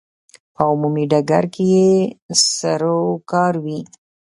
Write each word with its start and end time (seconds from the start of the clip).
په 0.55 0.61
عمومي 0.71 1.05
ډګر 1.11 1.43
کې 1.53 1.63
یې 1.75 1.89
سروکار 2.55 3.53
وي. 3.63 3.79